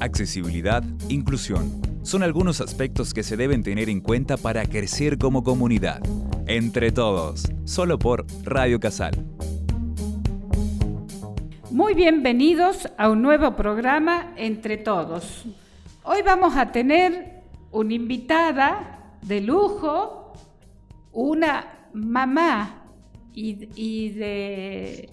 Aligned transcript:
accesibilidad, 0.00 0.82
inclusión. 1.08 1.82
Son 2.02 2.22
algunos 2.22 2.60
aspectos 2.60 3.12
que 3.12 3.22
se 3.22 3.36
deben 3.36 3.62
tener 3.62 3.88
en 3.88 4.00
cuenta 4.00 4.36
para 4.36 4.64
crecer 4.66 5.18
como 5.18 5.42
comunidad. 5.42 6.00
Entre 6.46 6.92
todos, 6.92 7.50
solo 7.64 7.98
por 7.98 8.26
Radio 8.44 8.80
Casal. 8.80 9.14
Muy 11.70 11.94
bienvenidos 11.94 12.88
a 12.96 13.10
un 13.10 13.22
nuevo 13.22 13.54
programa 13.54 14.32
Entre 14.36 14.78
todos. 14.78 15.44
Hoy 16.02 16.22
vamos 16.24 16.56
a 16.56 16.72
tener 16.72 17.42
una 17.70 17.92
invitada 17.92 19.16
de 19.22 19.42
lujo, 19.42 20.32
una 21.12 21.90
mamá 21.92 22.84
y, 23.34 24.08
de, 24.10 25.10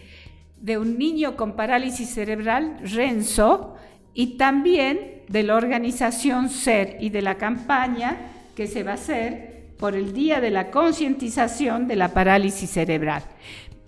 un 0.78 0.98
niño 0.98 1.36
con 1.36 1.56
parálisis 1.56 2.10
cerebral, 2.10 2.80
Renzo, 2.84 3.76
y 4.16 4.38
también 4.38 5.24
de 5.28 5.44
la 5.44 5.56
organización 5.56 6.50
SER 6.50 6.98
y 7.02 7.10
de 7.10 7.22
la 7.22 7.36
campaña 7.36 8.32
que 8.56 8.66
se 8.66 8.82
va 8.82 8.92
a 8.92 8.96
hacer 8.96 9.76
por 9.78 9.94
el 9.94 10.14
Día 10.14 10.40
de 10.40 10.50
la 10.50 10.72
Concientización 10.72 11.88
de 11.88 11.98
la 11.98 12.14
Parálisis 12.14 12.70
Cerebral. 12.72 13.24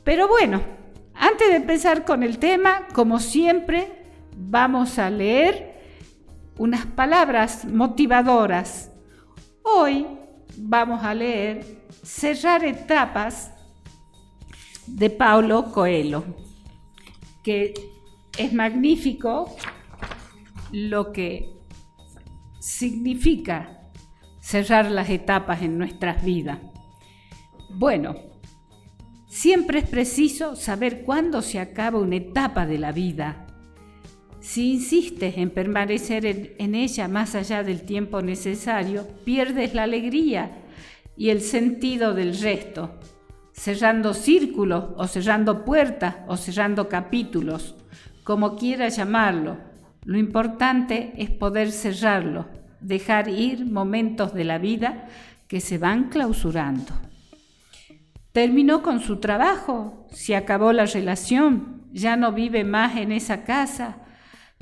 Pero 0.03 0.27
bueno, 0.27 0.62
antes 1.16 1.48
de 1.48 1.55
empezar 1.55 2.03
con 2.03 2.23
el 2.23 2.40
tema, 2.40 2.88
como 2.94 3.20
siempre, 3.20 3.88
vamos 4.36 5.00
a 5.00 5.09
leer 5.09 5.77
unas 6.58 6.86
palabras 6.86 7.64
motivadoras. 7.66 8.91
Hoy 9.64 10.05
vamos 10.58 11.03
a 11.03 11.14
leer 11.14 11.78
Cerrar 12.03 12.64
etapas 12.64 13.52
de 14.88 15.09
Paulo 15.09 15.72
Coelho, 15.72 16.23
que 17.44 17.73
es 18.38 18.53
magnífico 18.53 19.55
lo 20.71 21.12
que 21.12 21.57
significa 22.59 23.89
cerrar 24.39 24.92
las 24.92 25.09
etapas 25.09 25.61
en 25.61 25.78
nuestras 25.78 26.23
vidas. 26.23 26.59
Bueno, 27.69 28.16
siempre 29.27 29.80
es 29.80 29.86
preciso 29.88 30.55
saber 30.55 31.03
cuándo 31.03 31.42
se 31.42 31.59
acaba 31.59 32.00
una 32.00 32.16
etapa 32.16 32.66
de 32.66 32.77
la 32.77 32.92
vida. 32.92 33.45
Si 34.39 34.73
insistes 34.73 35.38
en 35.38 35.50
permanecer 35.50 36.25
en, 36.25 36.75
ella 36.75 37.08
más 37.08 37.36
allá 37.36 37.64
del 37.64 37.81
tiempo 37.81 38.22
necesario, 38.22 39.05
pierdes 39.25 39.73
la 39.73 39.83
alegría 39.83 40.64
y 41.17 41.30
el 41.30 41.42
sentido 41.42 42.14
del 42.14 42.39
resto, 42.39 42.99
cerrando 43.52 44.14
círculos 44.14 44.86
o 44.95 45.08
cerrando 45.08 45.66
puertas 45.66 46.17
o 46.27 46.38
cerrando 46.38 46.88
capítulos, 46.88 47.75
como 48.23 48.55
quieras 48.55 48.95
llamarlo, 48.95 49.67
lo 50.08 50.17
importante 50.17 51.11
es 51.17 51.30
poder 51.30 51.69
cerrarlo, 51.69 52.47
dejar 52.80 53.27
ir 53.27 53.66
momentos 53.66 54.33
de 54.33 54.45
la 54.45 54.58
vida 54.58 55.09
que 55.49 55.59
se 55.59 55.77
van 55.77 56.08
clausurando. 56.08 56.94
Terminó 58.31 58.83
con 58.83 59.02
su 59.02 59.17
trabajo, 59.17 60.08
se 60.14 60.38
acabó 60.38 60.72
la 60.72 60.86
relación, 60.86 61.83
ya 61.91 62.16
no 62.16 62.31
vive 62.31 62.64
más 62.64 62.95
en 62.95 63.11
esa 63.11 63.44
casa, 63.44 63.97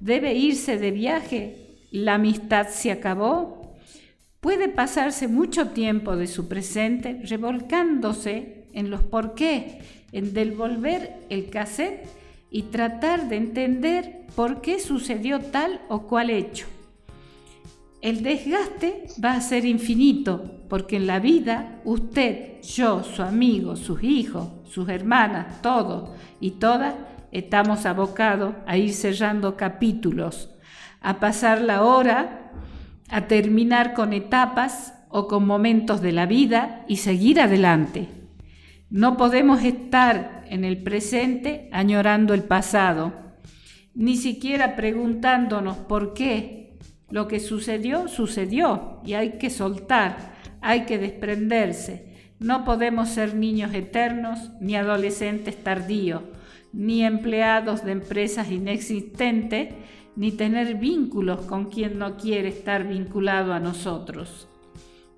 debe 0.01 0.33
irse 0.33 0.79
de 0.79 0.89
viaje, 0.89 1.77
la 1.91 2.15
amistad 2.15 2.69
se 2.69 2.91
acabó. 2.91 3.77
Puede 4.39 4.67
pasarse 4.67 5.27
mucho 5.27 5.69
tiempo 5.69 6.15
de 6.15 6.25
su 6.25 6.47
presente 6.47 7.21
revolcándose 7.21 8.65
en 8.73 8.89
los 8.89 9.03
por 9.03 9.35
qué, 9.35 9.77
en 10.11 10.33
devolver 10.33 11.17
el 11.29 11.51
cassette 11.51 12.24
y 12.55 12.61
tratar 12.61 13.27
de 13.27 13.35
entender 13.35 14.27
por 14.33 14.61
qué 14.61 14.79
sucedió 14.79 15.41
tal 15.41 15.81
o 15.89 16.03
cual 16.03 16.29
hecho. 16.29 16.67
El 18.01 18.23
desgaste 18.23 19.07
va 19.21 19.33
a 19.33 19.41
ser 19.41 19.65
infinito, 19.65 20.61
porque 20.69 20.95
en 20.95 21.05
la 21.05 21.19
vida 21.19 21.81
usted, 21.83 22.61
yo, 22.61 23.03
su 23.03 23.23
amigo, 23.23 23.75
sus 23.75 24.01
hijos, 24.03 24.47
sus 24.69 24.87
hermanas, 24.87 25.61
todos 25.61 26.11
y 26.39 26.51
todas 26.51 26.95
estamos 27.33 27.85
abocados 27.85 28.55
a 28.65 28.77
ir 28.77 28.93
cerrando 28.93 29.57
capítulos, 29.57 30.49
a 31.01 31.19
pasar 31.19 31.59
la 31.59 31.83
hora, 31.83 32.53
a 33.09 33.27
terminar 33.27 33.93
con 33.93 34.13
etapas 34.13 34.93
o 35.09 35.27
con 35.27 35.45
momentos 35.45 35.99
de 35.99 36.13
la 36.13 36.25
vida 36.25 36.85
y 36.87 36.97
seguir 36.97 37.41
adelante. 37.41 38.07
No 38.89 39.17
podemos 39.17 39.61
estar 39.61 40.34
en 40.49 40.63
el 40.63 40.83
presente 40.83 41.69
añorando 41.71 42.33
el 42.33 42.43
pasado, 42.43 43.13
ni 43.93 44.17
siquiera 44.17 44.75
preguntándonos 44.75 45.77
por 45.77 46.13
qué. 46.13 46.77
Lo 47.09 47.27
que 47.27 47.39
sucedió, 47.39 48.07
sucedió 48.07 49.01
y 49.05 49.13
hay 49.13 49.37
que 49.37 49.49
soltar, 49.49 50.35
hay 50.61 50.85
que 50.85 50.97
desprenderse. 50.97 52.33
No 52.39 52.65
podemos 52.65 53.09
ser 53.09 53.35
niños 53.35 53.73
eternos 53.73 54.51
ni 54.59 54.75
adolescentes 54.75 55.63
tardíos, 55.63 56.23
ni 56.73 57.03
empleados 57.03 57.85
de 57.85 57.93
empresas 57.93 58.51
inexistentes, 58.51 59.73
ni 60.15 60.31
tener 60.31 60.75
vínculos 60.75 61.41
con 61.41 61.65
quien 61.69 61.97
no 61.99 62.17
quiere 62.17 62.49
estar 62.49 62.87
vinculado 62.87 63.53
a 63.53 63.59
nosotros. 63.59 64.47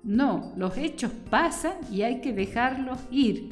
No, 0.04 0.52
los 0.56 0.76
hechos 0.76 1.10
pasan 1.30 1.74
y 1.90 2.02
hay 2.02 2.20
que 2.20 2.32
dejarlos 2.32 2.98
ir 3.10 3.50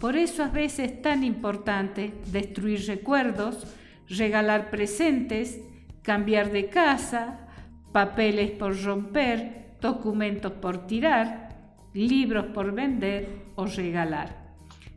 por 0.00 0.16
eso 0.16 0.42
a 0.42 0.48
veces 0.48 0.92
es 0.92 1.02
tan 1.02 1.22
importante 1.24 2.12
destruir 2.32 2.86
recuerdos, 2.86 3.66
regalar 4.08 4.70
presentes, 4.70 5.60
cambiar 6.02 6.50
de 6.50 6.68
casa, 6.68 7.46
papeles 7.92 8.50
por 8.50 8.82
romper, 8.82 9.76
documentos 9.80 10.52
por 10.52 10.86
tirar, 10.86 11.50
libros 11.92 12.46
por 12.46 12.72
vender 12.72 13.28
o 13.56 13.66
regalar. 13.66 14.54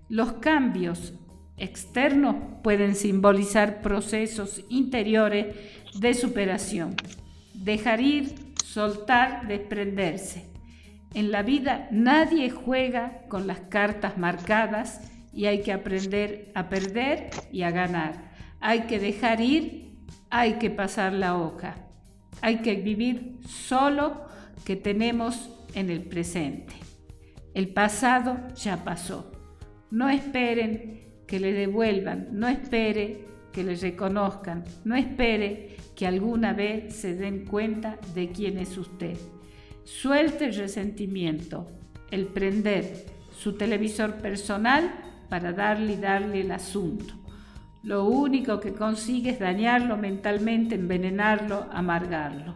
Los 0.08 0.34
cambios 0.34 1.14
externos 1.58 2.36
pueden 2.64 2.96
simbolizar 2.96 3.82
procesos 3.82 4.64
interiores 4.70 5.56
de 6.00 6.14
superación. 6.14 6.96
Dejar 7.54 8.00
ir, 8.00 8.36
soltar, 8.64 9.48
desprenderse. 9.48 10.53
En 11.14 11.32
la 11.32 11.44
vida 11.44 11.88
nadie 11.92 12.50
juega 12.50 13.22
con 13.28 13.46
las 13.46 13.60
cartas 13.62 14.18
marcadas 14.18 15.02
y 15.32 15.46
hay 15.46 15.62
que 15.62 15.72
aprender 15.72 16.52
a 16.56 16.70
perder 16.70 17.30
y 17.52 17.64
a 17.64 17.72
ganar. 17.72 18.32
Hay 18.60 18.82
que 18.82 19.00
dejar 19.00 19.42
ir, 19.42 19.96
hay 20.30 20.54
que 20.54 20.70
pasar 20.70 21.14
la 21.14 21.38
hoja. 21.38 21.76
Hay 22.42 22.58
que 22.58 22.76
vivir 22.76 23.38
solo 23.48 24.26
que 24.66 24.76
tenemos 24.76 25.50
en 25.76 25.90
el 25.90 26.04
presente. 26.04 26.74
El 27.54 27.70
pasado 27.70 28.38
ya 28.56 28.84
pasó. 28.84 29.32
No 29.92 30.10
esperen 30.10 31.04
que 31.28 31.40
le 31.40 31.54
devuelvan, 31.54 32.30
no 32.32 32.48
espere 32.48 33.26
que 33.52 33.64
le 33.64 33.76
reconozcan, 33.76 34.64
no 34.84 34.96
espere 34.96 35.78
que 35.96 36.08
alguna 36.08 36.54
vez 36.54 36.96
se 36.96 37.16
den 37.16 37.46
cuenta 37.46 38.00
de 38.16 38.32
quién 38.32 38.58
es 38.58 38.78
usted. 38.78 39.18
Suelte 39.86 40.46
el 40.46 40.56
resentimiento, 40.56 41.68
el 42.10 42.28
prender 42.28 43.06
su 43.38 43.54
televisor 43.54 44.16
personal 44.16 44.92
para 45.30 45.52
darle 45.52 45.94
y 45.94 45.98
darle 45.98 46.42
el 46.42 46.52
asunto. 46.52 47.16
Lo 47.84 48.06
único 48.06 48.62
que 48.62 48.74
consigue 48.74 49.32
es 49.32 49.40
dañarlo 49.40 49.98
mentalmente, 49.98 50.76
envenenarlo, 50.76 51.68
amargarlo. 51.74 52.56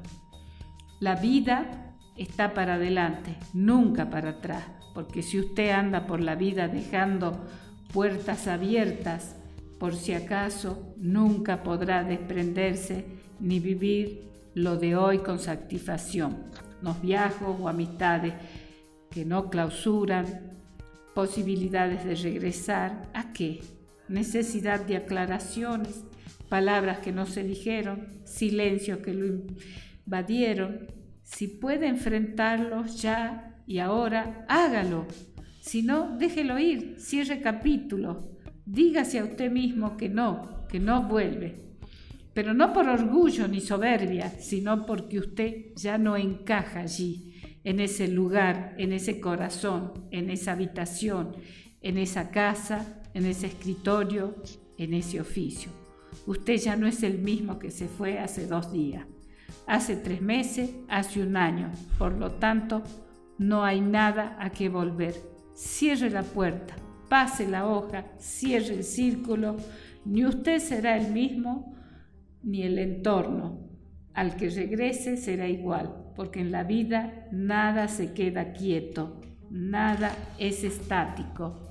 La 1.01 1.15
vida 1.15 1.95
está 2.15 2.53
para 2.53 2.75
adelante, 2.75 3.35
nunca 3.53 4.09
para 4.09 4.29
atrás, 4.29 4.63
porque 4.93 5.21
si 5.21 5.37
usted 5.37 5.71
anda 5.71 6.07
por 6.07 6.21
la 6.21 6.35
vida 6.35 6.69
dejando 6.69 7.45
puertas 7.91 8.47
abiertas, 8.47 9.35
por 9.79 9.95
si 9.95 10.13
acaso, 10.13 10.95
nunca 10.97 11.61
podrá 11.61 12.03
desprenderse 12.03 13.05
ni 13.41 13.59
vivir 13.59 14.29
lo 14.53 14.77
de 14.77 14.95
hoy 14.95 15.19
con 15.19 15.39
satisfacción 15.39 16.66
los 16.81 17.01
viajos 17.01 17.55
o 17.59 17.67
amistades 17.67 18.33
que 19.09 19.25
no 19.25 19.49
clausuran, 19.49 20.57
posibilidades 21.15 22.05
de 22.05 22.15
regresar, 22.15 23.09
¿a 23.13 23.33
qué? 23.33 23.61
Necesidad 24.07 24.85
de 24.85 24.97
aclaraciones, 24.97 26.03
palabras 26.49 26.99
que 26.99 27.11
no 27.11 27.25
se 27.25 27.43
dijeron, 27.43 28.07
silencios 28.23 28.99
que 28.99 29.13
lo 29.13 29.43
invadieron. 30.05 30.87
Si 31.23 31.47
puede 31.47 31.87
enfrentarlos 31.87 33.01
ya 33.01 33.61
y 33.65 33.79
ahora, 33.79 34.45
hágalo. 34.47 35.07
Si 35.59 35.81
no, 35.81 36.17
déjelo 36.17 36.59
ir, 36.59 36.95
cierre 36.99 37.41
capítulo. 37.41 38.29
Dígase 38.65 39.19
a 39.19 39.25
usted 39.25 39.51
mismo 39.51 39.97
que 39.97 40.09
no, 40.09 40.67
que 40.69 40.79
no 40.79 41.03
vuelve 41.03 41.66
pero 42.37 42.53
no 42.53 42.71
por 42.71 42.87
orgullo 42.87 43.47
ni 43.47 43.59
soberbia, 43.59 44.29
sino 44.29 44.85
porque 44.85 45.17
usted 45.17 45.73
ya 45.75 45.97
no 45.97 46.15
encaja 46.15 46.81
allí, 46.81 47.33
en 47.63 47.79
ese 47.79 48.07
lugar, 48.07 48.75
en 48.77 48.93
ese 48.93 49.19
corazón, 49.19 50.07
en 50.11 50.29
esa 50.29 50.51
habitación, 50.51 51.35
en 51.81 51.97
esa 51.97 52.29
casa, 52.29 53.01
en 53.15 53.25
ese 53.25 53.47
escritorio, 53.47 54.35
en 54.77 54.93
ese 54.93 55.19
oficio. 55.19 55.71
Usted 56.27 56.57
ya 56.57 56.75
no 56.75 56.85
es 56.85 57.01
el 57.01 57.17
mismo 57.17 57.57
que 57.57 57.71
se 57.71 57.87
fue 57.87 58.19
hace 58.19 58.45
dos 58.45 58.71
días. 58.71 59.07
hace 59.65 59.95
tres 59.95 60.21
meses, 60.21 60.69
hace 60.89 61.23
un 61.23 61.37
año. 61.37 61.71
Por 61.97 62.19
lo 62.19 62.33
tanto, 62.33 62.83
no 63.39 63.65
hay 63.65 63.81
nada 63.81 64.37
a 64.39 64.51
que 64.51 64.69
volver. 64.69 65.15
Cierre 65.55 66.11
la 66.11 66.21
puerta, 66.21 66.75
pase 67.09 67.47
la 67.47 67.65
hoja, 67.65 68.05
cierre 68.19 68.75
el 68.75 68.83
círculo. 68.83 69.57
Ni 70.05 70.23
usted 70.23 70.59
será 70.59 70.97
el 70.97 71.11
mismo, 71.11 71.73
ni 72.43 72.63
el 72.63 72.79
entorno. 72.79 73.59
Al 74.13 74.35
que 74.35 74.49
regrese 74.49 75.17
será 75.17 75.47
igual, 75.47 75.93
porque 76.15 76.39
en 76.39 76.51
la 76.51 76.63
vida 76.63 77.27
nada 77.31 77.87
se 77.87 78.13
queda 78.13 78.53
quieto, 78.53 79.21
nada 79.51 80.11
es 80.39 80.63
estático. 80.63 81.69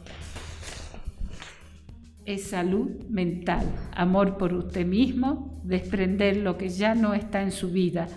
Es 2.24 2.48
salud 2.48 3.04
mental, 3.08 3.64
amor 3.92 4.36
por 4.36 4.52
usted 4.52 4.86
mismo, 4.86 5.60
desprender 5.64 6.36
lo 6.36 6.56
que 6.56 6.68
ya 6.68 6.94
no 6.94 7.14
está 7.14 7.42
en 7.42 7.52
su 7.52 7.70
vida. 7.70 8.08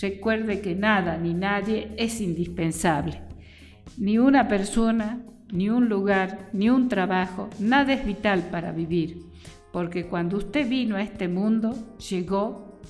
Recuerde 0.00 0.60
que 0.60 0.74
nada 0.74 1.16
ni 1.16 1.34
nadie 1.34 1.92
es 1.96 2.20
indispensable. 2.20 3.22
Ni 3.96 4.18
una 4.18 4.46
persona, 4.46 5.24
ni 5.52 5.70
un 5.70 5.88
lugar, 5.88 6.50
ni 6.52 6.70
un 6.70 6.88
trabajo, 6.88 7.48
nada 7.58 7.94
es 7.94 8.04
vital 8.04 8.48
para 8.50 8.70
vivir, 8.70 9.22
porque 9.72 10.06
cuando 10.06 10.36
usted 10.36 10.68
vino 10.68 10.96
a 10.96 11.02
este 11.02 11.28
mundo, 11.28 11.96
llegó 12.08 12.80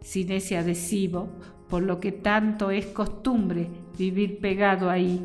sin 0.00 0.32
ese 0.32 0.56
adhesivo, 0.56 1.28
por 1.68 1.82
lo 1.82 2.00
que 2.00 2.12
tanto 2.12 2.70
es 2.70 2.86
costumbre 2.86 3.68
vivir 3.98 4.40
pegado 4.40 4.90
ahí, 4.90 5.20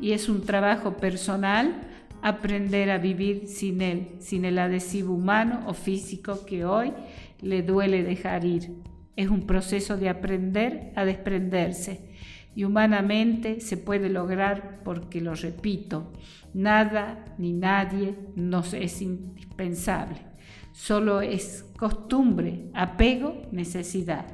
y 0.00 0.12
es 0.12 0.28
un 0.28 0.42
trabajo 0.42 0.96
personal 0.96 1.88
aprender 2.22 2.90
a 2.90 2.98
vivir 2.98 3.46
sin 3.46 3.82
él, 3.82 4.16
sin 4.18 4.44
el 4.44 4.58
adhesivo 4.58 5.14
humano 5.14 5.62
o 5.66 5.74
físico 5.74 6.44
que 6.46 6.64
hoy 6.64 6.92
le 7.40 7.62
duele 7.62 8.02
dejar 8.02 8.44
ir. 8.44 8.72
Es 9.14 9.28
un 9.28 9.46
proceso 9.46 9.96
de 9.96 10.08
aprender 10.08 10.92
a 10.96 11.04
desprenderse 11.04 12.10
y 12.56 12.64
humanamente 12.64 13.60
se 13.60 13.76
puede 13.76 14.08
lograr 14.08 14.80
porque, 14.84 15.20
lo 15.20 15.34
repito, 15.34 16.12
nada 16.54 17.24
ni 17.36 17.52
nadie 17.52 18.14
nos 18.36 18.72
es 18.74 19.02
indispensable. 19.02 20.33
Solo 20.74 21.20
es 21.20 21.64
costumbre, 21.78 22.66
apego, 22.74 23.42
necesidad. 23.52 24.26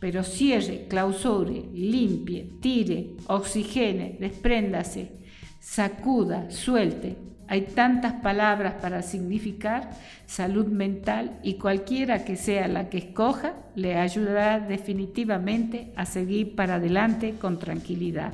Pero 0.00 0.24
cierre, 0.24 0.86
clausure, 0.88 1.64
limpie, 1.74 2.48
tire, 2.60 3.10
oxigene, 3.26 4.16
despréndase, 4.18 5.12
sacuda, 5.60 6.50
suelte. 6.50 7.18
Hay 7.46 7.60
tantas 7.74 8.14
palabras 8.14 8.76
para 8.80 9.02
significar 9.02 9.90
salud 10.24 10.66
mental 10.66 11.38
y 11.42 11.58
cualquiera 11.58 12.24
que 12.24 12.36
sea 12.36 12.66
la 12.66 12.88
que 12.88 12.96
escoja 12.96 13.54
le 13.74 13.96
ayudará 13.98 14.60
definitivamente 14.60 15.92
a 15.94 16.06
seguir 16.06 16.56
para 16.56 16.76
adelante 16.76 17.34
con 17.38 17.58
tranquilidad. 17.58 18.32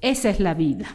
Esa 0.00 0.30
es 0.30 0.40
la 0.40 0.54
vida. 0.54 0.86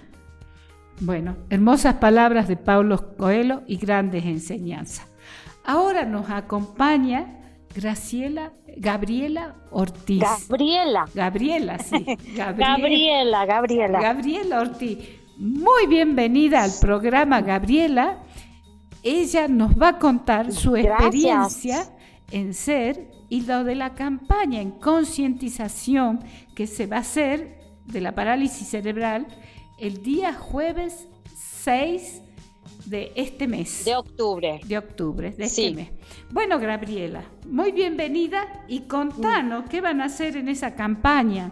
Bueno, 1.01 1.37
hermosas 1.51 1.95
palabras 1.95 2.47
de 2.47 2.57
Paulo 2.57 3.15
Coelho 3.15 3.61
y 3.67 3.77
grandes 3.77 4.25
enseñanzas. 4.25 5.08
Ahora 5.69 6.04
nos 6.04 6.31
acompaña 6.31 7.27
Graciela, 7.75 8.54
Gabriela 8.75 9.56
Ortiz. 9.69 10.24
Gabriela. 10.50 11.06
Gabriela, 11.13 11.77
sí. 11.77 12.04
Gabriela, 12.36 13.45
Gabriela. 13.45 14.01
Gabriela 14.01 14.62
Ortiz. 14.62 14.98
Muy 15.38 15.86
bienvenida 15.86 16.63
al 16.63 16.71
programa, 16.81 17.42
Gabriela. 17.42 18.18
Ella 19.04 19.48
nos 19.48 19.80
va 19.80 19.89
a 19.89 20.00
contar 20.00 20.51
su 20.51 20.75
experiencia 20.75 21.86
en 22.31 22.56
ser 22.56 23.07
y 23.30 23.42
lo 23.42 23.63
de 23.63 23.75
la 23.75 23.94
campaña 23.94 24.62
en 24.62 24.72
concientización 24.72 26.24
que 26.56 26.65
se 26.65 26.88
va 26.88 26.95
a 26.95 27.01
hacer 27.01 27.60
de 27.86 28.01
la 28.01 28.15
parálisis 28.15 28.69
cerebral 28.69 29.27
el 29.77 30.01
día 30.01 30.33
jueves 30.33 31.07
6 31.36 32.24
de 32.89 33.12
este 33.15 33.47
mes. 33.47 33.86
De 33.86 33.95
octubre. 33.95 34.59
De 34.65 34.77
octubre, 34.77 35.31
de 35.31 35.44
este 35.44 35.71
mes. 35.71 35.91
Bueno, 36.31 36.59
Gabriela, 36.59 37.24
muy 37.45 37.71
bienvenida 37.71 38.65
y 38.68 38.81
contanos 38.81 39.65
qué 39.69 39.80
van 39.80 40.01
a 40.01 40.06
hacer 40.06 40.36
en 40.36 40.50
esa 40.50 40.74
campaña. 40.75 41.51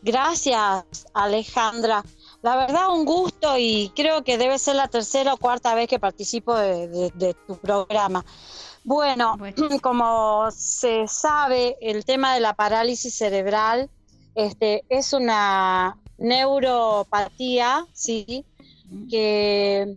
Gracias, 0.00 1.06
Alejandra. 1.12 2.04
La 2.40 2.56
verdad, 2.56 2.92
un 2.92 3.04
gusto 3.04 3.58
y 3.58 3.90
creo 3.96 4.22
que 4.22 4.38
debe 4.38 4.58
ser 4.58 4.76
la 4.76 4.86
tercera 4.86 5.34
o 5.34 5.36
cuarta 5.36 5.74
vez 5.74 5.88
que 5.88 5.98
participo 5.98 6.54
de, 6.56 7.36
tu 7.46 7.56
programa. 7.58 8.24
Bueno, 8.84 9.36
como 9.82 10.48
se 10.52 11.08
sabe, 11.08 11.76
el 11.80 12.04
tema 12.04 12.34
de 12.34 12.40
la 12.40 12.54
parálisis 12.54 13.14
cerebral 13.14 13.90
este, 14.36 14.84
es 14.88 15.12
una 15.12 15.98
neuropatía, 16.18 17.86
¿sí? 17.92 18.44
Que 19.10 19.96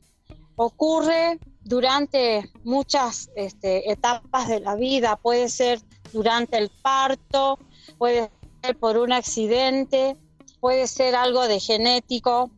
ocurre 0.55 1.39
durante 1.63 2.51
muchas 2.63 3.29
este, 3.35 3.91
etapas 3.91 4.47
de 4.47 4.59
la 4.59 4.75
vida, 4.75 5.15
puede 5.17 5.49
ser 5.49 5.79
durante 6.13 6.57
el 6.57 6.69
parto, 6.69 7.59
puede 7.97 8.29
ser 8.61 8.77
por 8.77 8.97
un 8.97 9.11
accidente, 9.11 10.15
puede 10.59 10.87
ser 10.87 11.15
algo 11.15 11.47
de 11.47 11.59
genético 11.59 12.51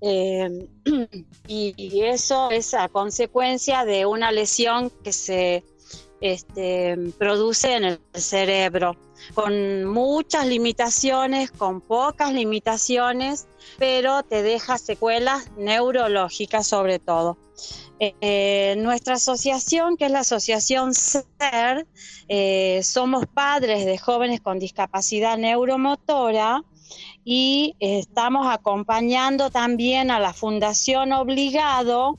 eh, 0.00 0.68
y, 1.46 2.02
eso 2.02 2.50
es 2.50 2.74
a 2.74 2.88
consecuencia 2.88 3.84
de 3.84 4.06
una 4.06 4.32
lesión 4.32 4.90
que 5.02 5.12
se 5.12 5.64
este, 6.20 6.96
produce 7.18 7.74
en 7.74 7.84
el 7.84 8.00
cerebro, 8.14 8.96
con 9.34 9.84
muchas 9.84 10.46
limitaciones, 10.46 11.50
con 11.50 11.80
pocas 11.80 12.32
limitaciones, 12.32 13.46
pero 13.78 14.22
te 14.22 14.42
deja 14.42 14.78
secuelas 14.78 15.50
neurológicas 15.56 16.66
sobre 16.66 16.98
todo. 16.98 17.36
Eh, 17.98 18.76
nuestra 18.78 19.14
asociación, 19.14 19.98
que 19.98 20.06
es 20.06 20.10
la 20.10 20.20
asociación 20.20 20.94
SER, 20.94 21.86
eh, 22.28 22.80
somos 22.82 23.26
padres 23.26 23.84
de 23.84 23.98
jóvenes 23.98 24.40
con 24.40 24.58
discapacidad 24.58 25.36
neuromotora 25.36 26.64
y 27.24 27.76
estamos 27.78 28.46
acompañando 28.48 29.50
también 29.50 30.10
a 30.10 30.18
la 30.18 30.32
Fundación 30.32 31.12
Obligado, 31.12 32.18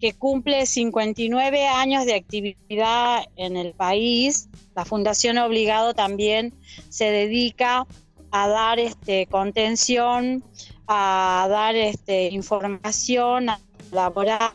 que 0.00 0.12
cumple 0.12 0.66
59 0.66 1.66
años 1.66 2.04
de 2.06 2.14
actividad 2.14 3.24
en 3.36 3.56
el 3.56 3.72
país. 3.74 4.48
La 4.74 4.84
Fundación 4.84 5.38
Obligado 5.38 5.94
también 5.94 6.54
se 6.88 7.10
dedica 7.10 7.86
a 8.30 8.48
dar 8.48 8.78
este, 8.78 9.26
contención, 9.26 10.44
a 10.86 11.46
dar 11.50 11.76
este, 11.76 12.28
información, 12.28 13.48
a 13.48 13.60
colaborar 13.90 14.52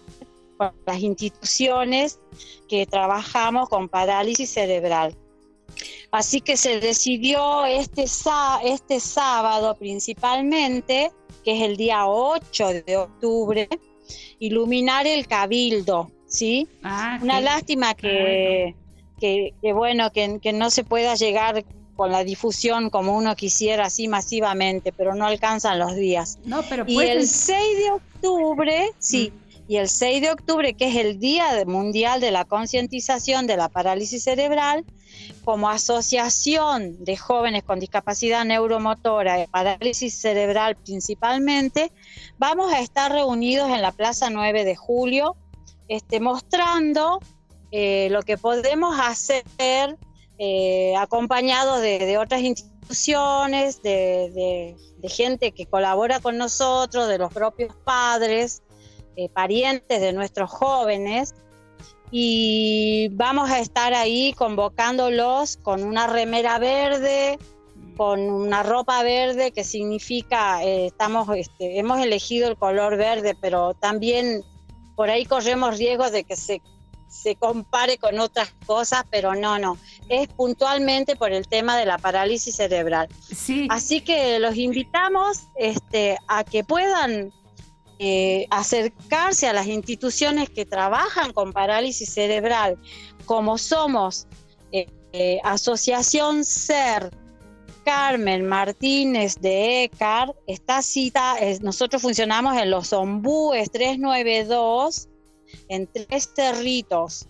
con 0.57 0.71
las 0.85 0.99
instituciones 0.99 2.19
que 2.67 2.85
trabajamos 2.85 3.69
con 3.69 3.89
parálisis 3.89 4.49
cerebral. 4.49 5.15
Así 6.11 6.39
que 6.39 6.55
se 6.55 6.79
decidió 6.79 7.65
este, 7.65 8.05
este 8.63 8.99
sábado 8.99 9.75
principalmente, 9.75 11.11
que 11.43 11.57
es 11.57 11.61
el 11.63 11.75
día 11.75 12.07
8 12.07 12.67
de 12.85 12.97
octubre, 12.97 13.67
iluminar 14.39 15.07
el 15.07 15.27
cabildo, 15.27 16.11
¿sí? 16.27 16.67
Ah, 16.83 17.19
Una 17.21 17.41
lástima 17.41 17.91
ah, 17.91 17.95
que, 17.95 18.75
que, 19.19 19.73
bueno, 19.73 20.11
que, 20.11 20.53
no 20.53 20.69
se 20.69 20.83
pueda 20.83 21.15
llegar 21.15 21.63
con 21.95 22.11
la 22.11 22.23
difusión 22.23 22.89
como 22.89 23.15
uno 23.15 23.35
quisiera 23.35 23.85
así 23.85 24.07
masivamente, 24.07 24.91
pero 24.91 25.15
no 25.15 25.25
alcanzan 25.25 25.79
los 25.79 25.95
días. 25.95 26.39
No, 26.43 26.61
pero 26.69 26.83
y 26.87 26.99
el 26.99 27.25
6 27.25 27.77
de 27.77 27.91
octubre, 27.91 28.91
sí, 28.99 29.31
mm. 29.33 29.44
Y 29.67 29.77
el 29.77 29.89
6 29.89 30.21
de 30.21 30.31
octubre, 30.31 30.73
que 30.73 30.89
es 30.89 30.95
el 30.95 31.19
Día 31.19 31.63
Mundial 31.65 32.21
de 32.21 32.31
la 32.31 32.45
Concientización 32.45 33.47
de 33.47 33.57
la 33.57 33.69
Parálisis 33.69 34.23
Cerebral, 34.23 34.85
como 35.43 35.69
asociación 35.69 37.03
de 37.03 37.17
jóvenes 37.17 37.63
con 37.63 37.79
discapacidad 37.79 38.45
neuromotora 38.45 39.43
y 39.43 39.47
parálisis 39.47 40.19
cerebral 40.19 40.75
principalmente, 40.75 41.91
vamos 42.37 42.73
a 42.73 42.79
estar 42.79 43.11
reunidos 43.11 43.69
en 43.69 43.81
la 43.81 43.91
Plaza 43.91 44.29
9 44.29 44.63
de 44.63 44.75
Julio, 44.75 45.35
este, 45.87 46.19
mostrando 46.19 47.19
eh, 47.71 48.09
lo 48.11 48.21
que 48.21 48.37
podemos 48.37 48.99
hacer 48.99 49.97
eh, 50.37 50.95
acompañados 50.97 51.81
de, 51.81 52.17
otras 52.17 52.41
instituciones, 52.41 53.81
de, 53.81 54.75
gente 55.03 55.51
que 55.51 55.67
colabora 55.67 56.19
con 56.19 56.35
nosotros, 56.35 57.07
de 57.07 57.19
los 57.19 57.31
propios 57.31 57.75
padres, 57.83 58.63
eh, 59.15 59.29
parientes 59.29 60.01
de 60.01 60.13
nuestros 60.13 60.49
jóvenes, 60.49 61.33
y 62.11 63.09
vamos 63.13 63.49
a 63.49 63.59
estar 63.59 63.93
ahí 63.93 64.33
convocándolos 64.33 65.57
con 65.57 65.83
una 65.83 66.07
remera 66.07 66.59
verde, 66.59 67.37
con 67.97 68.19
una 68.19 68.63
ropa 68.63 69.01
verde 69.03 69.51
que 69.51 69.63
significa 69.63 70.63
eh, 70.63 70.87
estamos 70.87 71.27
este, 71.35 71.79
hemos 71.79 71.99
elegido 71.99 72.47
el 72.47 72.57
color 72.57 72.97
verde, 72.97 73.35
pero 73.39 73.73
también 73.73 74.43
por 74.95 75.09
ahí 75.09 75.25
corremos 75.25 75.77
riesgos 75.77 76.11
de 76.11 76.23
que 76.23 76.35
se, 76.35 76.61
se 77.09 77.35
compare 77.35 77.97
con 77.97 78.19
otras 78.19 78.53
cosas, 78.65 79.03
pero 79.09 79.35
no, 79.35 79.59
no, 79.59 79.77
es 80.09 80.27
puntualmente 80.27 81.15
por 81.15 81.31
el 81.31 81.47
tema 81.47 81.77
de 81.77 81.85
la 81.85 81.97
parálisis 81.97 82.55
cerebral. 82.55 83.09
Sí. 83.35 83.67
Así 83.69 84.01
que 84.01 84.39
los 84.39 84.55
invitamos 84.55 85.43
este, 85.55 86.17
a 86.27 86.43
que 86.43 86.63
puedan 86.63 87.33
eh, 87.97 88.45
acercarse 88.49 89.47
a 89.47 89.53
las 89.53 89.67
instituciones 89.67 90.49
que 90.49 90.65
trabajan 90.65 91.31
con 91.31 91.53
parálisis 91.53 92.13
cerebral, 92.13 92.77
como 93.25 93.57
somos 93.57 94.27
eh, 94.73 94.87
eh, 95.13 95.39
Asociación 95.45 96.43
SER, 96.43 97.09
Carmen 97.85 98.45
Martínez 98.47 99.35
de 99.39 99.85
ECAR, 99.85 100.35
está 100.45 100.81
cita, 100.81 101.37
nosotros 101.61 102.01
funcionamos 102.01 102.57
en 102.57 102.69
los 102.69 102.91
Ombúes 102.91 103.71
392, 103.71 105.07
en 105.69 105.87
Tres 105.87 106.31
Cerritos, 106.35 107.27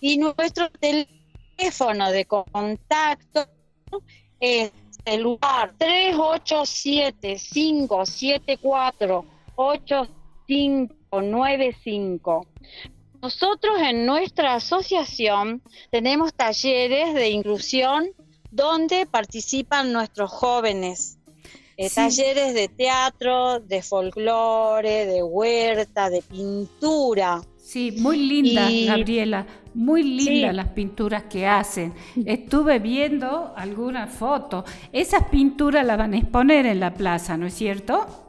y 0.00 0.18
nuestro 0.18 0.68
teléfono 0.72 2.10
de 2.10 2.26
contacto 2.26 3.48
es 4.40 4.72
el 5.04 5.22
lugar 5.22 5.74
387 5.78 7.40
574 7.50 9.31
8595. 9.56 12.46
Nosotros 13.22 13.78
en 13.80 14.04
nuestra 14.04 14.54
asociación 14.54 15.62
tenemos 15.90 16.34
talleres 16.34 17.14
de 17.14 17.30
inclusión 17.30 18.08
donde 18.50 19.06
participan 19.06 19.92
nuestros 19.92 20.30
jóvenes. 20.30 21.18
Eh, 21.76 21.88
talleres 21.88 22.54
de 22.54 22.68
teatro, 22.68 23.60
de 23.60 23.82
folclore, 23.82 25.06
de 25.06 25.22
huerta, 25.22 26.10
de 26.10 26.22
pintura. 26.22 27.40
Sí, 27.56 27.94
muy 27.98 28.18
linda, 28.18 28.68
Gabriela, 28.86 29.46
muy 29.72 30.02
lindas 30.02 30.54
las 30.54 30.68
pinturas 30.68 31.24
que 31.24 31.46
hacen. 31.46 31.94
Estuve 32.26 32.80
viendo 32.80 33.54
algunas 33.56 34.12
fotos. 34.12 34.64
Esas 34.92 35.28
pinturas 35.28 35.86
las 35.86 35.96
van 35.96 36.12
a 36.12 36.18
exponer 36.18 36.66
en 36.66 36.80
la 36.80 36.92
plaza, 36.92 37.36
¿no 37.36 37.46
es 37.46 37.54
cierto? 37.54 38.21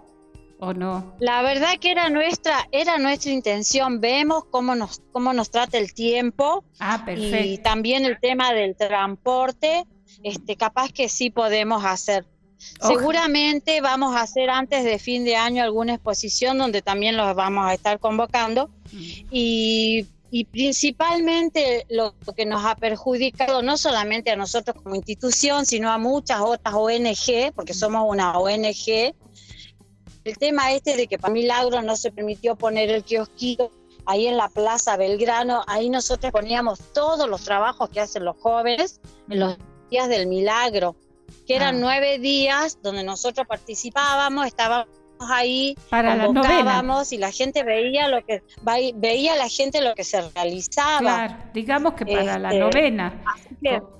¿O 0.65 0.73
no? 0.73 1.13
La 1.19 1.41
verdad 1.41 1.77
que 1.77 1.91
era 1.91 2.09
nuestra, 2.09 2.69
era 2.71 2.97
nuestra 2.97 3.33
intención. 3.33 3.99
Vemos 3.99 4.45
cómo 4.49 4.75
nos, 4.75 5.01
cómo 5.11 5.33
nos 5.33 5.51
trata 5.51 5.77
el 5.77 5.93
tiempo. 5.93 6.63
Ah, 6.79 7.03
perfecto. 7.05 7.45
Y 7.45 7.57
también 7.57 8.05
el 8.05 8.17
tema 8.17 8.53
del 8.53 8.73
transporte, 8.77 9.85
este, 10.23 10.55
capaz 10.55 10.93
que 10.93 11.09
sí 11.09 11.29
podemos 11.29 11.83
hacer. 11.83 12.25
Seguramente 12.79 13.81
vamos 13.81 14.15
a 14.15 14.21
hacer 14.21 14.49
antes 14.49 14.85
de 14.85 14.99
fin 14.99 15.25
de 15.25 15.35
año 15.35 15.61
alguna 15.61 15.95
exposición 15.95 16.57
donde 16.57 16.81
también 16.81 17.17
los 17.17 17.35
vamos 17.35 17.65
a 17.67 17.73
estar 17.73 17.99
convocando. 17.99 18.69
Mm. 18.93 19.27
Y 19.31 20.07
y 20.35 20.45
principalmente 20.45 21.85
lo 21.89 22.15
que 22.35 22.47
nos 22.47 22.65
ha 22.65 22.75
perjudicado 22.75 23.61
no 23.61 23.77
solamente 23.77 24.31
a 24.31 24.35
nosotros 24.35 24.81
como 24.81 24.95
institución, 24.95 25.67
sino 25.67 25.91
a 25.91 25.99
muchas 25.99 26.41
otras 26.41 26.73
ONG, 26.73 27.53
porque 27.53 27.75
somos 27.75 28.03
una 28.07 28.39
ONG 28.39 29.13
el 30.23 30.37
tema 30.37 30.71
este 30.71 30.95
de 30.95 31.07
que 31.07 31.17
para 31.17 31.33
Milagro 31.33 31.81
no 31.81 31.95
se 31.95 32.11
permitió 32.11 32.55
poner 32.55 32.89
el 32.89 33.03
kiosquito 33.03 33.71
ahí 34.05 34.27
en 34.27 34.37
la 34.37 34.49
Plaza 34.49 34.97
Belgrano, 34.97 35.63
ahí 35.67 35.89
nosotros 35.89 36.31
poníamos 36.31 36.79
todos 36.93 37.29
los 37.29 37.43
trabajos 37.43 37.89
que 37.89 37.99
hacen 37.99 38.25
los 38.25 38.37
jóvenes 38.37 38.99
en 39.29 39.39
los 39.39 39.57
días 39.89 40.09
del 40.09 40.27
milagro, 40.27 40.95
que 41.47 41.55
eran 41.55 41.75
ah. 41.75 41.79
nueve 41.79 42.19
días 42.19 42.79
donde 42.81 43.03
nosotros 43.03 43.47
participábamos, 43.47 44.47
estábamos 44.47 44.87
ahí, 45.19 45.77
para 45.89 46.15
la 46.15 47.03
y 47.09 47.17
la 47.17 47.31
gente 47.31 47.63
veía 47.63 48.09
lo 48.09 48.25
que 48.25 48.43
veía 48.95 49.35
la 49.35 49.47
gente 49.47 49.81
lo 49.81 49.93
que 49.95 50.03
se 50.03 50.21
realizaba. 50.31 50.99
Claro, 50.99 51.35
digamos 51.53 51.93
que 51.93 52.05
para 52.05 52.39
la 52.39 52.49
este, 52.49 52.59
novena, 52.59 53.23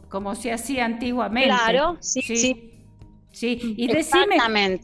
como, 0.10 0.36
se 0.36 0.52
hacía 0.52 0.86
antiguamente. 0.86 1.50
Claro, 1.50 1.98
sí. 2.02 2.22
sí. 2.22 2.36
Sí, 2.36 2.73
y 3.42 3.88
decime, 3.88 4.38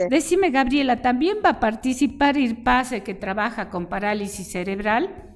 decime, 0.10 0.50
Gabriela, 0.50 1.02
¿también 1.02 1.38
va 1.46 1.50
a 1.50 1.60
participar 1.60 2.38
IRPASE 2.38 3.04
que 3.04 3.14
trabaja 3.14 3.70
con 3.70 3.88
parálisis 3.88 4.52
cerebral? 4.52 5.30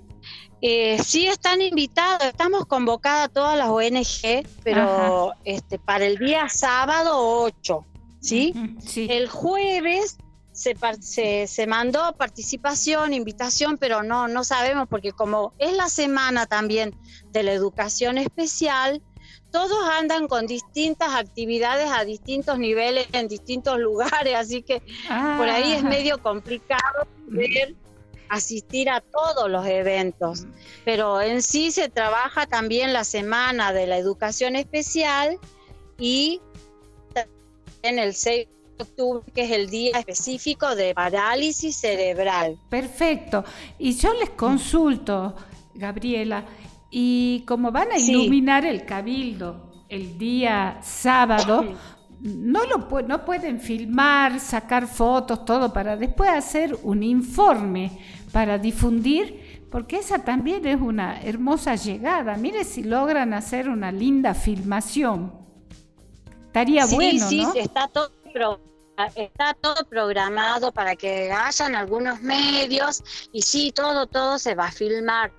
Eh, 0.61 0.97
sí, 1.03 1.27
están 1.27 1.61
invitados, 1.61 2.23
estamos 2.23 2.65
convocadas 2.65 3.31
todas 3.31 3.57
las 3.57 3.67
ONG, 3.67 4.47
pero 4.63 5.33
este, 5.43 5.77
para 5.77 6.05
el 6.05 6.17
día 6.17 6.47
sábado 6.47 7.41
8, 7.43 7.85
¿sí? 8.21 8.53
El 8.95 9.27
jueves 9.27 10.17
se, 10.53 10.75
se, 11.01 11.47
se, 11.47 11.67
mandó 11.67 12.13
participación, 12.13 13.13
invitación, 13.13 13.77
pero 13.77 14.03
no, 14.03 14.29
no 14.29 14.43
sabemos 14.45 14.87
porque 14.87 15.11
como 15.11 15.53
es 15.59 15.73
la 15.73 15.89
semana 15.89 16.45
también 16.45 16.95
de 17.31 17.43
la 17.43 17.51
educación 17.51 18.17
especial, 18.17 19.01
todos 19.53 19.87
andan 19.87 20.27
con 20.27 20.47
distintas 20.47 21.13
actividades 21.13 21.87
a 21.91 22.03
distintos 22.03 22.57
niveles 22.57 23.07
en 23.13 23.27
distintos 23.27 23.79
lugares, 23.79 24.33
así 24.35 24.63
que 24.63 24.81
por 25.37 25.47
ahí 25.47 25.73
es 25.73 25.83
ah. 25.83 25.87
medio 25.87 26.17
complicado 26.17 27.07
poder 27.27 27.75
asistir 28.29 28.89
a 28.89 28.99
todos 28.99 29.51
los 29.51 29.65
eventos. 29.67 30.47
Pero 30.83 31.21
en 31.21 31.43
sí 31.43 31.69
se 31.69 31.87
trabaja 31.87 32.47
también 32.47 32.93
la 32.93 33.03
semana 33.03 33.73
de 33.73 33.85
la 33.85 33.97
educación 33.99 34.55
especial 34.55 35.37
y 35.99 36.41
en 37.83 37.99
el 37.99 38.15
6 38.15 38.47
de 38.47 38.83
octubre, 38.83 39.31
que 39.35 39.43
es 39.43 39.51
el 39.51 39.69
día 39.69 39.99
específico 39.99 40.75
de 40.75 40.95
parálisis 40.95 41.77
cerebral. 41.77 42.57
Perfecto. 42.69 43.45
Y 43.77 43.95
yo 43.95 44.15
les 44.15 44.31
consulto, 44.31 45.35
Gabriela, 45.75 46.43
y 46.95 47.43
como 47.47 47.71
van 47.71 47.91
a 47.91 47.97
iluminar 47.97 48.65
el 48.65 48.85
cabildo 48.85 49.71
el 49.89 50.15
día 50.19 50.77
sábado, 50.83 51.65
no, 52.21 52.59
lo, 52.65 53.01
no 53.01 53.25
pueden 53.25 53.59
filmar, 53.59 54.39
sacar 54.39 54.85
fotos, 54.85 55.43
todo, 55.43 55.73
para 55.73 55.97
después 55.97 56.29
hacer 56.29 56.77
un 56.83 57.01
informe 57.01 57.99
para 58.31 58.59
difundir, 58.59 59.65
porque 59.71 59.97
esa 59.97 60.19
también 60.19 60.67
es 60.67 60.79
una 60.79 61.19
hermosa 61.19 61.73
llegada. 61.73 62.37
Mire 62.37 62.63
si 62.63 62.83
logran 62.83 63.33
hacer 63.33 63.69
una 63.69 63.91
linda 63.91 64.35
filmación. 64.35 65.33
Estaría 66.45 66.85
bueno, 66.85 67.27
sí, 67.27 67.43
Sí, 67.53 67.59
está 67.59 67.87
todo, 67.87 68.11
está 69.15 69.55
todo 69.55 69.83
programado 69.89 70.71
para 70.71 70.95
que 70.95 71.31
hayan 71.31 71.73
algunos 71.73 72.21
medios 72.21 73.03
y 73.31 73.41
sí, 73.41 73.71
todo, 73.71 74.05
todo 74.05 74.37
se 74.37 74.53
va 74.53 74.67
a 74.67 74.71
filmar 74.71 75.31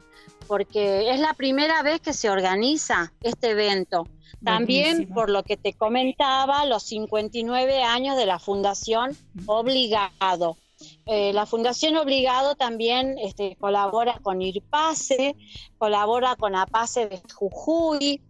porque 0.46 1.10
es 1.10 1.20
la 1.20 1.34
primera 1.34 1.82
vez 1.82 2.00
que 2.00 2.12
se 2.12 2.30
organiza 2.30 3.12
este 3.22 3.50
evento. 3.50 4.06
También, 4.42 5.08
por 5.08 5.30
lo 5.30 5.42
que 5.42 5.56
te 5.56 5.72
comentaba, 5.72 6.66
los 6.66 6.82
59 6.84 7.82
años 7.82 8.16
de 8.16 8.26
la 8.26 8.38
Fundación 8.38 9.16
Obligado. 9.46 10.58
Eh, 11.06 11.32
la 11.32 11.46
Fundación 11.46 11.96
Obligado 11.96 12.54
también 12.54 13.16
este, 13.18 13.56
colabora 13.56 14.18
con 14.22 14.42
IRPASE, 14.42 15.34
colabora 15.78 16.36
con 16.36 16.54
APASE 16.54 17.08
de 17.08 17.22
Jujuy, 17.34 18.20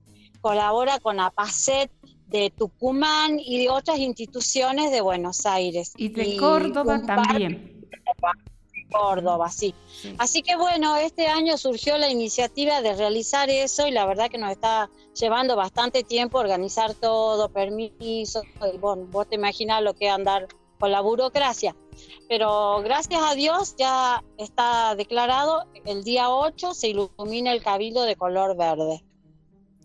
colabora 0.41 1.01
con 1.01 1.19
APACET 1.19 1.91
de 2.27 2.51
Tucumán 2.51 3.39
y 3.41 3.59
de 3.59 3.71
otras 3.71 3.99
instituciones 3.99 4.91
de 4.93 5.01
Buenos 5.01 5.47
Aires. 5.47 5.93
Y 5.97 6.09
de 6.09 6.37
Córdoba 6.37 7.03
también. 7.05 7.87
Córdoba, 8.95 9.51
sí. 9.51 9.75
Así 10.19 10.43
que 10.43 10.57
bueno, 10.57 10.97
este 10.97 11.27
año 11.27 11.57
surgió 11.57 11.99
la 11.99 12.09
iniciativa 12.11 12.81
de 12.81 12.95
realizar 12.95 13.51
eso 13.51 13.87
y 13.87 13.91
la 13.91 14.07
verdad 14.07 14.31
que 14.31 14.39
nos 14.39 14.53
está 14.53 14.89
llevando 15.19 15.57
bastante 15.57 16.05
tiempo 16.05 16.39
organizar 16.39 16.95
todo, 16.95 17.49
permisos, 17.49 18.45
y 18.73 18.79
bueno, 18.79 19.07
vos 19.11 19.29
te 19.29 19.35
imaginas 19.35 19.83
lo 19.83 19.95
que 19.95 20.07
es 20.07 20.13
andar 20.13 20.47
con 20.79 20.93
la 20.93 21.01
burocracia. 21.01 21.75
Pero 22.29 22.83
gracias 22.83 23.21
a 23.23 23.35
Dios 23.35 23.75
ya 23.77 24.23
está 24.39 24.95
declarado, 24.95 25.65
el 25.85 26.05
día 26.05 26.31
8 26.31 26.75
se 26.75 26.89
ilumina 26.89 27.53
el 27.53 27.63
cabildo 27.63 28.03
de 28.05 28.17
color 28.17 28.57
verde. 28.57 29.05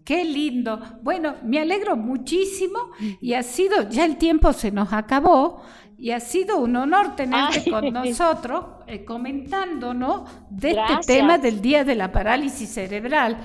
Qué 0.05 0.25
lindo. 0.25 0.79
Bueno, 1.03 1.35
me 1.43 1.59
alegro 1.59 1.95
muchísimo 1.95 2.79
y 3.21 3.33
ha 3.33 3.43
sido, 3.43 3.89
ya 3.89 4.05
el 4.05 4.17
tiempo 4.17 4.53
se 4.53 4.71
nos 4.71 4.91
acabó, 4.91 5.61
y 5.99 6.11
ha 6.11 6.19
sido 6.21 6.57
un 6.59 6.75
honor 6.77 7.15
tenerte 7.15 7.69
con 7.69 7.91
nosotros 7.91 8.65
eh, 8.87 9.03
comentándonos 9.03 10.29
de 10.49 10.71
este 10.71 11.13
tema 11.13 11.37
del 11.37 11.61
Día 11.61 11.83
de 11.83 11.95
la 11.95 12.11
Parálisis 12.11 12.69
Cerebral, 12.69 13.37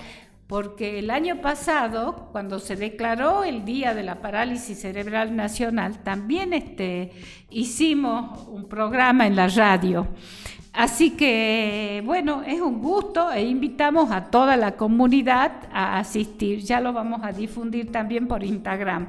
porque 0.46 1.00
el 1.00 1.11
año 1.11 1.40
pasado, 1.40 2.28
cuando 2.30 2.61
se 2.61 2.76
declaró 2.76 3.42
el 3.42 3.64
Día 3.64 3.92
de 3.92 4.04
la 4.04 4.20
Parálisis 4.20 4.80
Cerebral 4.80 5.34
Nacional, 5.34 5.99
también 6.04 6.52
este, 6.52 7.11
hicimos 7.50 8.46
un 8.46 8.68
programa 8.68 9.26
en 9.26 9.34
la 9.34 9.49
radio. 9.49 10.06
Así 10.74 11.12
que, 11.12 12.02
bueno, 12.04 12.42
es 12.44 12.60
un 12.60 12.82
gusto 12.82 13.30
e 13.30 13.42
invitamos 13.42 14.10
a 14.10 14.24
toda 14.24 14.56
la 14.56 14.76
comunidad 14.76 15.52
a 15.72 15.98
asistir. 15.98 16.58
Ya 16.64 16.80
lo 16.80 16.92
vamos 16.92 17.20
a 17.22 17.30
difundir 17.30 17.92
también 17.92 18.26
por 18.26 18.42
Instagram. 18.42 19.08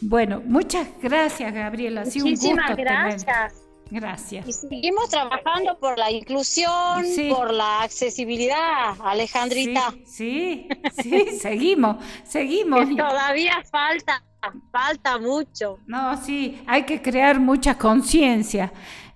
Bueno, 0.00 0.42
muchas 0.46 0.88
gracias, 1.02 1.52
Gabriela. 1.52 2.04
Muchísimas 2.04 2.74
gracias. 2.76 3.62
Gracias. 3.90 4.48
Y 4.48 4.52
seguimos 4.54 5.10
trabajando 5.10 5.78
por 5.78 5.98
la 5.98 6.10
inclusión, 6.10 7.04
por 7.28 7.52
la 7.52 7.82
accesibilidad, 7.82 8.94
Alejandrita. 9.04 9.92
Sí, 10.06 10.66
sí, 11.02 11.26
seguimos, 11.38 11.96
seguimos. 12.24 12.88
todavía 12.88 13.62
falta, 13.70 14.24
falta 14.70 15.18
mucho. 15.18 15.78
No, 15.86 16.16
sí, 16.16 16.62
hay 16.66 16.84
que 16.84 17.02
crear 17.02 17.38
mucha 17.38 17.76
conciencia. 17.76 18.72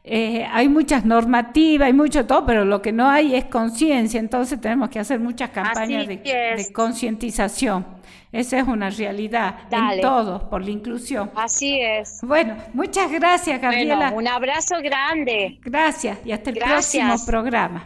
Eh, 0.09 0.47
hay 0.53 0.69
muchas 0.69 1.05
normativas, 1.05 1.87
hay 1.87 1.93
mucho 1.93 2.27
todo, 2.27 2.47
pero 2.47 2.65
lo 2.65 2.81
que 2.81 2.93
no 2.93 3.09
hay 3.09 3.35
es 3.35 3.47
conciencia, 3.47 4.21
entonces 4.21 4.61
tenemos 4.61 4.89
que 4.89 5.01
hacer 5.01 5.19
muchas 5.19 5.51
campañas 5.51 6.07
de, 6.07 6.69
concientización. 6.73 7.85
Esa 8.31 8.61
es 8.61 8.69
una 8.69 8.89
realidad 8.89 9.57
en 9.69 10.01
todos, 10.01 10.45
por 10.45 10.63
la 10.63 10.71
inclusión. 10.71 11.33
Así 11.35 11.81
es. 11.81 12.21
Bueno, 12.23 12.55
muchas 12.73 13.11
gracias, 13.11 13.61
Gabriela. 13.61 14.13
un 14.15 14.29
abrazo 14.29 14.77
grande. 14.81 15.59
Gracias 15.65 16.19
y 16.25 16.31
hasta 16.31 16.51
el 16.51 16.59
próximo 16.59 17.15
programa. 17.27 17.85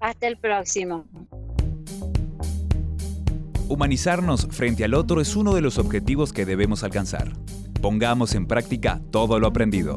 Hasta 0.00 0.26
el 0.26 0.38
próximo. 0.38 1.04
Humanizarnos 3.68 4.48
frente 4.50 4.82
al 4.82 4.94
otro 4.94 5.20
es 5.20 5.36
uno 5.36 5.54
de 5.54 5.60
los 5.60 5.78
objetivos 5.78 6.32
que 6.32 6.44
debemos 6.44 6.82
alcanzar. 6.82 7.28
Pongamos 7.80 8.34
en 8.34 8.46
práctica 8.46 9.00
todo 9.12 9.38
lo 9.38 9.46
aprendido. 9.46 9.96